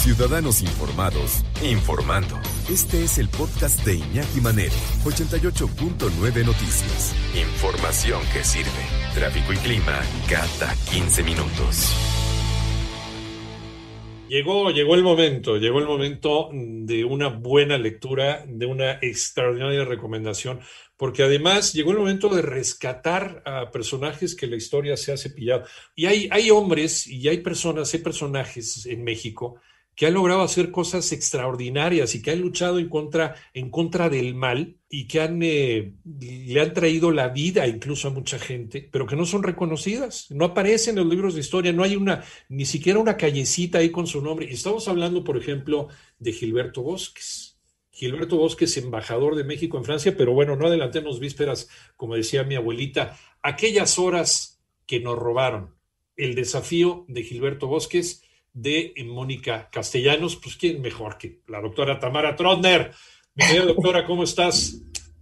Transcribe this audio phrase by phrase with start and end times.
[0.00, 2.34] Ciudadanos Informados, informando.
[2.70, 4.72] Este es el podcast de Iñaki Manero,
[5.04, 7.14] 88.9 Noticias.
[7.36, 8.70] Información que sirve.
[9.14, 11.94] Tráfico y clima cada 15 minutos.
[14.30, 20.60] Llegó, llegó el momento, llegó el momento de una buena lectura, de una extraordinaria recomendación,
[20.96, 25.64] porque además llegó el momento de rescatar a personajes que la historia se ha cepillado.
[25.94, 29.60] Y hay, hay hombres y hay personas, hay personajes en México
[30.00, 34.34] que han logrado hacer cosas extraordinarias y que han luchado en contra, en contra del
[34.34, 35.92] mal y que eh,
[36.22, 40.46] le han traído la vida incluso a mucha gente, pero que no son reconocidas, no
[40.46, 44.06] aparecen en los libros de historia, no hay una, ni siquiera una callecita ahí con
[44.06, 44.50] su nombre.
[44.50, 47.58] Estamos hablando, por ejemplo, de Gilberto Bosques.
[47.90, 52.54] Gilberto Bosques, embajador de México en Francia, pero bueno, no adelantemos vísperas, como decía mi
[52.54, 55.74] abuelita, aquellas horas que nos robaron.
[56.16, 62.36] El desafío de Gilberto Bosques de Mónica Castellanos, pues quién mejor que la doctora Tamara
[62.36, 62.92] Trotner.
[63.34, 64.76] Mi querida doctora, ¿cómo estás?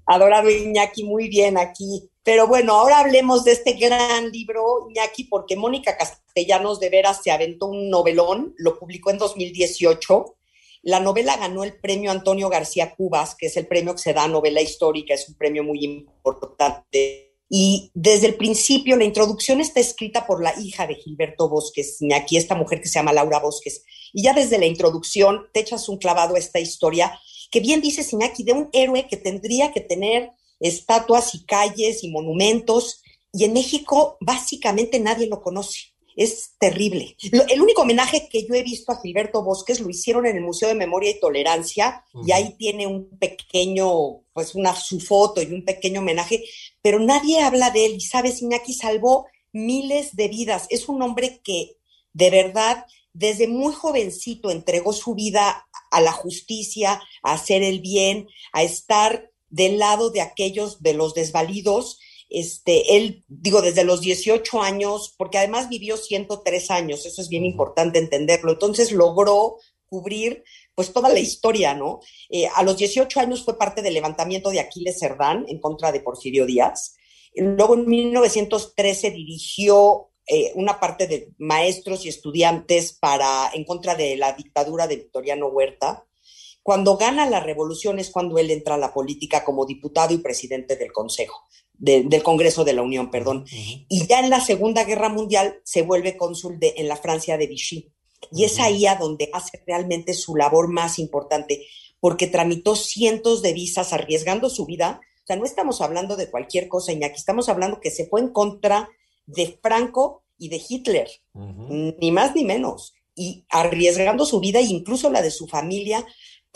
[0.07, 2.09] Adorado Iñaki, muy bien aquí.
[2.23, 7.31] Pero bueno, ahora hablemos de este gran libro, Iñaki, porque Mónica Castellanos de veras se
[7.31, 10.37] aventó un novelón, lo publicó en 2018.
[10.83, 14.25] La novela ganó el premio Antonio García Cubas, que es el premio que se da
[14.25, 19.81] a novela histórica, es un premio muy importante y desde el principio, la introducción está
[19.81, 23.85] escrita por la hija de Gilberto Bosques, aquí esta mujer que se llama Laura Bosques.
[24.13, 27.19] Y ya desde la introducción te echas un clavado a esta historia
[27.51, 32.11] que bien dice Iñaki, de un héroe que tendría que tener estatuas y calles y
[32.11, 33.03] monumentos.
[33.33, 35.79] Y en México básicamente nadie lo conoce
[36.19, 37.17] es terrible.
[37.49, 40.69] el único homenaje que yo he visto a Gilberto Bosques lo hicieron en el Museo
[40.69, 45.65] de Memoria y Tolerancia y ahí tiene un pequeño, pues una su foto y un
[45.65, 46.43] pequeño homenaje,
[46.83, 50.67] pero nadie habla de él y sabes, Iñaki salvó miles de vidas.
[50.71, 51.77] Es un hombre que
[52.13, 58.27] de verdad desde muy jovencito entregó su vida a la justicia, a hacer el bien,
[58.53, 64.61] a estar del lado de aquellos de los desvalidos este, él, digo, desde los 18
[64.63, 68.53] años, porque además vivió 103 años, eso es bien importante entenderlo.
[68.53, 69.57] Entonces logró
[69.87, 70.45] cubrir
[70.75, 72.01] pues toda la historia, ¿no?
[72.29, 76.01] Eh, a los 18 años fue parte del levantamiento de Aquiles Cerdán en contra de
[76.01, 76.97] Porfirio Díaz.
[77.35, 84.17] Luego en 1913 dirigió eh, una parte de maestros y estudiantes para, en contra de
[84.17, 86.05] la dictadura de Victoriano Huerta.
[86.63, 90.77] Cuando gana la revolución es cuando él entra a la política como diputado y presidente
[90.77, 93.45] del Consejo del Congreso de la Unión, perdón.
[93.89, 97.47] Y ya en la Segunda Guerra Mundial se vuelve cónsul de, en la Francia de
[97.47, 97.93] Vichy.
[98.33, 101.67] Y es ahí a donde hace realmente su labor más importante,
[102.01, 105.01] porque tramitó cientos de visas arriesgando su vida.
[105.23, 108.29] O sea, no estamos hablando de cualquier cosa, Iñaki, estamos hablando que se fue en
[108.29, 108.89] contra
[109.27, 115.11] de Franco y de Hitler, ni más ni menos, y arriesgando su vida e incluso
[115.11, 116.07] la de su familia,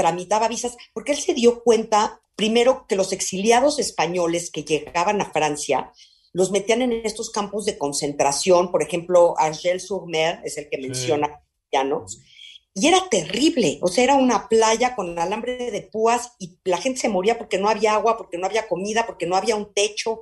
[0.02, 5.30] tramitaba visas, porque él se dio cuenta primero que los exiliados españoles que llegaban a
[5.30, 5.92] Francia
[6.32, 10.78] los metían en estos campos de concentración, por ejemplo, Angel sur Mer es el que
[10.78, 11.40] menciona
[11.70, 12.20] Llanos,
[12.74, 16.98] y era terrible, o sea, era una playa con alambre de púas y la gente
[16.98, 20.20] se moría porque no había agua, porque no había comida, porque no había un techo,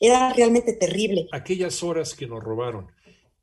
[0.00, 1.28] era realmente terrible.
[1.30, 2.90] Aquellas horas que nos robaron,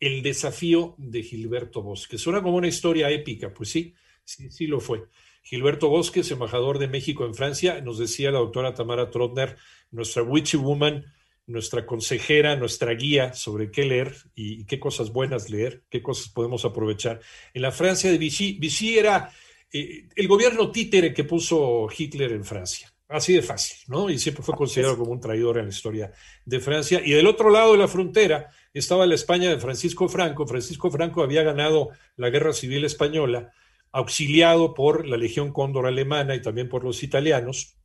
[0.01, 3.93] el desafío de Gilberto Bosque, suena como una historia épica, pues sí,
[4.25, 5.05] sí, sí lo fue.
[5.47, 9.55] Gilberto Bosques, embajador de México en Francia, nos decía la doctora Tamara Trotner,
[9.91, 11.05] nuestra witchy woman,
[11.45, 16.65] nuestra consejera, nuestra guía sobre qué leer y qué cosas buenas leer, qué cosas podemos
[16.65, 17.21] aprovechar.
[17.53, 19.31] En la Francia de Vichy, Vichy era
[19.71, 22.91] eh, el gobierno títere que puso Hitler en Francia.
[23.07, 24.09] Así de fácil, ¿no?
[24.09, 26.11] Y siempre fue considerado como un traidor en la historia
[26.43, 27.01] de Francia.
[27.05, 30.45] Y del otro lado de la frontera estaba la España de Francisco Franco.
[30.45, 33.53] Francisco Franco había ganado la Guerra Civil Española
[33.91, 37.77] auxiliado por la Legión Cóndor alemana y también por los italianos,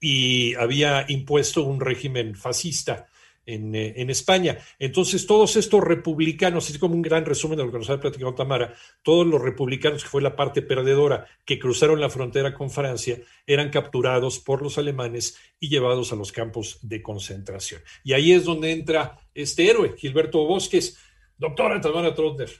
[0.00, 3.08] y había impuesto un régimen fascista
[3.46, 4.58] en, eh, España.
[4.78, 8.34] Entonces, todos estos republicanos, así como un gran resumen de lo que nos ha platicado
[8.34, 13.18] Tamara, todos los republicanos, que fue la parte perdedora, que cruzaron la frontera con Francia,
[13.46, 17.80] eran capturados por los alemanes y llevados a los campos de concentración.
[18.04, 20.98] Y ahí es donde entra este héroe, Gilberto Bosques.
[21.38, 22.50] Doctora Tamara Trotner,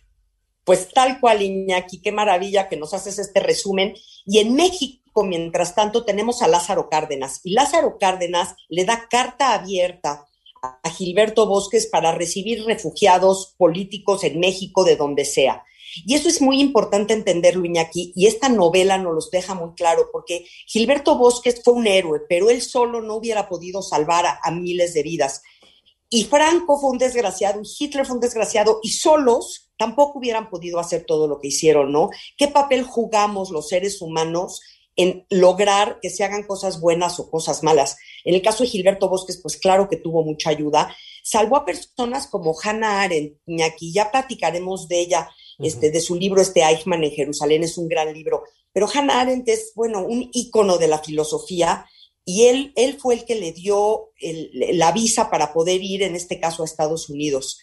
[0.66, 3.94] pues tal cual, Iñaki, qué maravilla que nos haces este resumen.
[4.26, 7.40] Y en México, mientras tanto, tenemos a Lázaro Cárdenas.
[7.44, 10.26] Y Lázaro Cárdenas le da carta abierta
[10.82, 15.62] a Gilberto Bosques para recibir refugiados políticos en México, de donde sea.
[16.04, 20.08] Y eso es muy importante entenderlo, Iñaki, y esta novela nos los deja muy claro,
[20.10, 24.50] porque Gilberto Bosques fue un héroe, pero él solo no hubiera podido salvar a, a
[24.50, 25.42] miles de vidas.
[26.10, 30.78] Y Franco fue un desgraciado, y Hitler fue un desgraciado, y solos tampoco hubieran podido
[30.78, 32.10] hacer todo lo que hicieron, ¿no?
[32.36, 34.60] ¿Qué papel jugamos los seres humanos
[34.96, 37.96] en lograr que se hagan cosas buenas o cosas malas?
[38.24, 40.94] En el caso de Gilberto Bosques, pues claro que tuvo mucha ayuda.
[41.22, 46.40] Salvó a personas como Hannah Arendt, aquí ya platicaremos de ella, este, de su libro,
[46.40, 48.44] este Eichmann en Jerusalén, es un gran libro.
[48.72, 51.86] Pero Hannah Arendt es, bueno, un ícono de la filosofía
[52.28, 54.10] y él, él fue el que le dio
[54.52, 57.60] la visa para poder ir, en este caso, a Estados Unidos.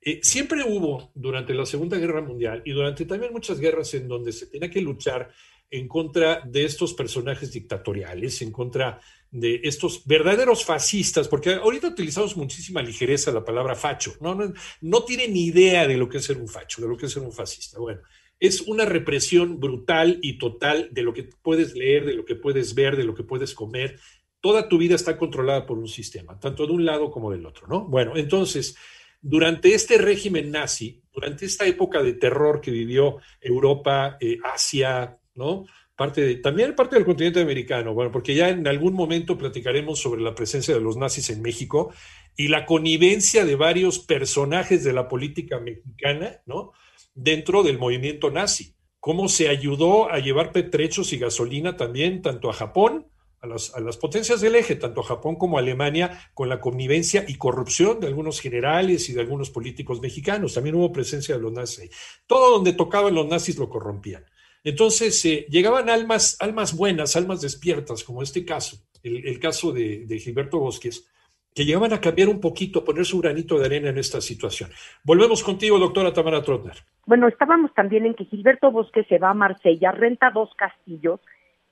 [0.00, 4.32] Eh, siempre hubo, durante la Segunda Guerra Mundial y durante también muchas guerras en donde
[4.32, 5.30] se tenía que luchar
[5.68, 9.00] en contra de estos personajes dictatoriales, en contra
[9.32, 15.02] de estos verdaderos fascistas, porque ahorita utilizamos muchísima ligereza la palabra facho, no, no, no
[15.02, 17.24] tiene ni idea de lo que es ser un facho, de lo que es ser
[17.24, 17.80] un fascista.
[17.80, 18.02] Bueno,
[18.38, 22.74] es una represión brutal y total de lo que puedes leer, de lo que puedes
[22.74, 23.98] ver, de lo que puedes comer.
[24.40, 27.66] Toda tu vida está controlada por un sistema, tanto de un lado como del otro,
[27.66, 27.86] ¿no?
[27.86, 28.76] Bueno, entonces,
[29.20, 35.64] durante este régimen nazi, durante esta época de terror que vivió Europa, eh, Asia, ¿no?
[35.96, 40.34] Parte también parte del continente americano, bueno, porque ya en algún momento platicaremos sobre la
[40.34, 41.90] presencia de los nazis en México
[42.36, 46.72] y la connivencia de varios personajes de la política mexicana, ¿no?
[47.16, 48.74] Dentro del movimiento nazi.
[49.00, 53.08] Cómo se ayudó a llevar petrechos y gasolina también tanto a Japón,
[53.40, 53.46] a
[53.80, 58.00] las, potencias del eje, tanto a Japón como a Alemania, con la connivencia y corrupción
[58.00, 60.54] de algunos generales y de algunos políticos mexicanos.
[60.54, 61.90] También hubo presencia de los nazis.
[62.26, 64.24] Todo donde tocaban los nazis lo corrompían.
[64.64, 70.18] Entonces eh, llegaban almas, almas buenas, almas despiertas, como este caso, el, caso de, de
[70.18, 71.06] Gilberto Bosques,
[71.54, 74.70] que llegaban a cambiar un poquito, poner su granito de arena en esta situación.
[75.04, 76.84] Volvemos contigo, doctora Tamara Trotner.
[77.06, 81.20] Bueno, estábamos también en que Gilberto Bosque se va a Marsella, renta dos castillos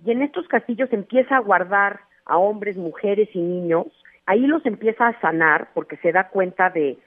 [0.05, 3.87] y en estos castillos empieza a guardar a hombres, mujeres y niños.
[4.27, 6.99] Ahí los empieza a sanar porque se da cuenta de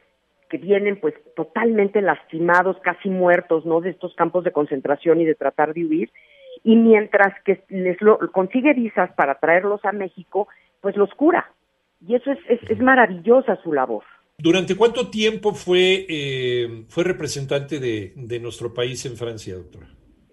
[0.50, 3.82] que vienen pues totalmente lastimados, casi muertos, ¿no?
[3.82, 6.12] De estos campos de concentración y de tratar de huir.
[6.64, 10.48] Y mientras que les lo, consigue visas para traerlos a México,
[10.82, 11.52] pues los cura
[12.06, 14.04] y eso es, es, maravillosa su labor.
[14.40, 19.88] ¿Durante cuánto tiempo fue, eh, fue representante de, de, nuestro país en Francia, doctora?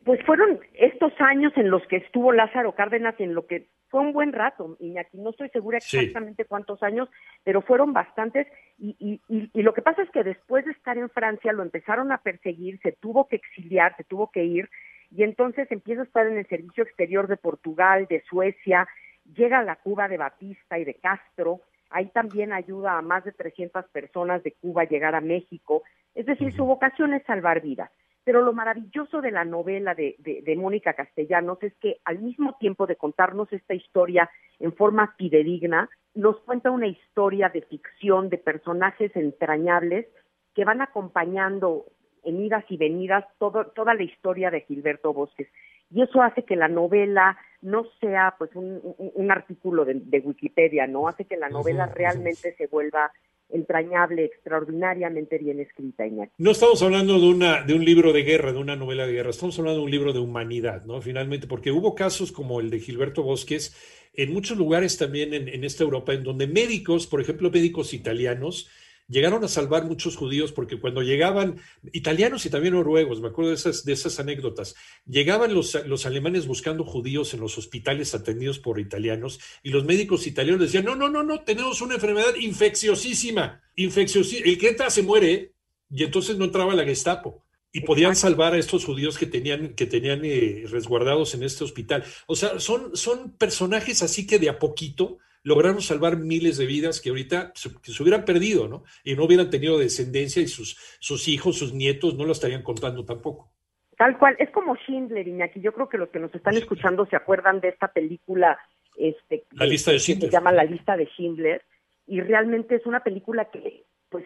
[0.04, 4.12] Pues fueron estos años en los que estuvo Lázaro Cárdenas, en lo que fue un
[4.12, 7.08] buen rato, Iñaki, no estoy segura exactamente cuántos años,
[7.44, 8.46] pero fueron bastantes,
[8.76, 11.62] y, y, y, y, lo que pasa es que después de estar en Francia lo
[11.62, 14.68] empezaron a perseguir, se tuvo que exiliar, se tuvo que ir,
[15.10, 18.86] y entonces empieza a estar en el servicio exterior de Portugal, de Suecia,
[19.34, 23.32] llega a la Cuba de Batista y de Castro, ahí también ayuda a más de
[23.32, 25.82] 300 personas de Cuba a llegar a México,
[26.14, 27.90] es decir, su vocación es salvar vidas.
[28.24, 32.86] Pero lo maravilloso de la novela de, de, Mónica Castellanos es que al mismo tiempo
[32.86, 39.14] de contarnos esta historia en forma fidedigna, nos cuenta una historia de ficción, de personajes
[39.16, 40.06] entrañables
[40.54, 41.86] que van acompañando
[42.22, 45.48] en idas y venidas todo, toda la historia de Gilberto Bosques.
[45.90, 51.08] Y eso hace que la novela no sea pues un, un, artículo de, Wikipedia, ¿no?
[51.08, 53.10] Hace que la novela realmente se vuelva
[53.48, 56.32] entrañable, extraordinariamente bien escrita, Iñaki.
[56.38, 59.30] No estamos hablando de, una, de un libro de guerra, de una novela de guerra,
[59.30, 61.00] estamos hablando de un libro de humanidad, ¿no?
[61.00, 63.74] Finalmente, porque hubo casos como el de Gilberto Bosques
[64.12, 68.68] en muchos lugares también en, en esta Europa, en donde médicos, por ejemplo, médicos italianos,
[69.08, 71.60] llegaron a salvar muchos judíos porque cuando llegaban,
[71.92, 74.74] italianos y también noruegos, me acuerdo de esas, de esas anécdotas,
[75.06, 80.26] llegaban los, los alemanes buscando judíos en los hospitales atendidos por italianos y los médicos
[80.26, 85.02] italianos decían, no, no, no, no, tenemos una enfermedad infecciosísima, infecciosísima, el que entra se
[85.02, 85.54] muere
[85.90, 89.86] y entonces no entraba la Gestapo y podían salvar a estos judíos que tenían, que
[89.86, 92.04] tenían eh, resguardados en este hospital.
[92.28, 97.00] O sea, son, son personajes así que de a poquito lograron salvar miles de vidas
[97.00, 98.82] que ahorita se, se, hubieran perdido, ¿no?
[99.04, 103.04] Y no hubieran tenido descendencia y sus, sus hijos, sus nietos no lo estarían contando
[103.04, 103.52] tampoco.
[103.96, 105.60] Tal cual, es como Schindler, Iñaki.
[105.60, 108.58] Yo creo que los que nos están escuchando se acuerdan de esta película
[108.96, 110.28] este, la lista de Schindler.
[110.28, 111.62] que se llama La lista de Schindler,
[112.06, 114.24] y realmente es una película que, pues,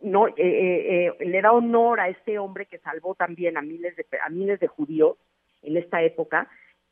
[0.00, 3.96] no eh, eh, eh, le da honor a este hombre que salvó también a miles
[3.96, 5.16] de a miles de judíos
[5.62, 6.48] en esta época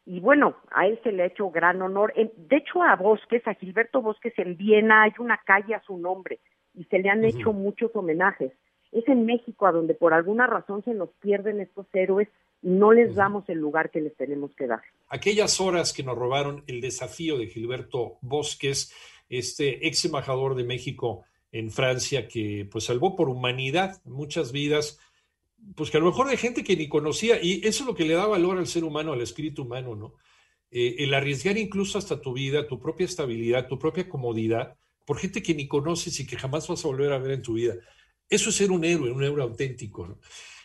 [0.07, 2.15] y bueno, a él se le ha hecho gran honor.
[2.15, 6.39] De hecho, a Bosques, a Gilberto Bosques en Viena hay una calle a su nombre
[6.75, 8.53] y se le han hecho muchos homenajes.
[8.93, 12.29] Es en México a donde por alguna razón se nos pierden estos héroes
[12.63, 14.83] y no les damos el lugar que les tenemos que dar.
[15.09, 18.95] Aquellas horas que nos robaron el desafío de Gilberto Bosques,
[19.29, 25.01] este ex embajador de México en Francia que pues salvó por humanidad muchas vidas
[25.75, 28.05] pues que a lo mejor hay gente que ni conocía, y eso es lo que
[28.05, 30.15] le da valor al ser humano, al espíritu humano, ¿no?
[30.71, 35.43] Eh, el arriesgar incluso hasta tu vida, tu propia estabilidad, tu propia comodidad, por gente
[35.43, 37.75] que ni conoces y que jamás vas a volver a ver en tu vida.
[38.29, 40.19] Eso es ser un héroe, un héroe auténtico, ¿no?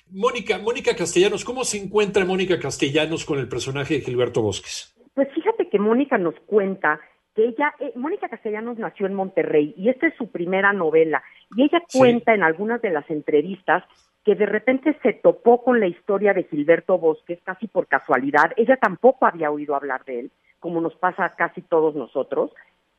[0.10, 4.94] Mónica, Mónica Castellanos, ¿cómo se encuentra Mónica Castellanos con el personaje de Gilberto Bosques?
[5.14, 7.00] Pues fíjate que Mónica nos cuenta
[7.34, 11.24] que ella, eh, Mónica Castellanos nació en Monterrey y esta es su primera novela
[11.56, 13.86] y ella cuenta en algunas de las entrevistas
[14.24, 18.52] que de repente se topó con la historia de Gilberto Bosques casi por casualidad.
[18.56, 22.52] Ella tampoco había oído hablar de él, como nos pasa a casi todos nosotros,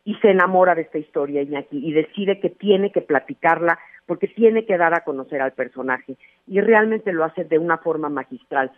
[0.04, 4.76] y se enamora de esta historia, y decide que tiene que platicarla porque tiene que
[4.76, 6.16] dar a conocer al personaje.
[6.48, 8.72] Y realmente lo hace de una forma magistral.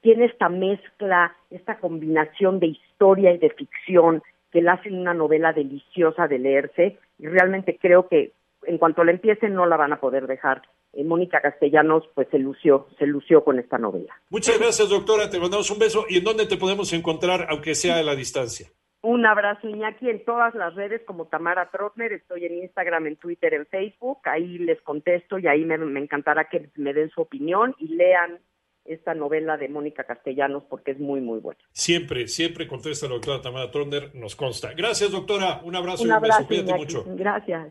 [0.00, 5.52] Tiene esta mezcla, esta combinación de historia y de ficción que la hacen una novela
[5.52, 8.32] deliciosa de leerse y realmente creo que
[8.64, 10.62] en cuanto la empiecen no la van a poder dejar
[11.04, 14.14] Mónica Castellanos pues se lució, se lució con esta novela.
[14.30, 15.30] Muchas gracias, doctora.
[15.30, 16.04] Te mandamos un beso.
[16.08, 18.68] ¿Y en dónde te podemos encontrar, aunque sea a la distancia?
[19.02, 22.12] Un abrazo, Iñaki, en todas las redes como Tamara Trotner.
[22.12, 24.18] Estoy en Instagram, en Twitter, en Facebook.
[24.24, 28.38] Ahí les contesto y ahí me, me encantará que me den su opinión y lean
[28.84, 31.60] esta novela de Mónica Castellanos porque es muy, muy buena.
[31.72, 34.72] Siempre, siempre contesta la doctora Tamara Trotner, nos consta.
[34.74, 35.60] Gracias, doctora.
[35.64, 36.46] Un abrazo un y un beso.
[36.46, 37.04] Cuídate mucho.
[37.08, 37.70] Gracias.